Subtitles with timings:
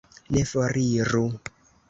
[0.35, 1.23] Ne foriru.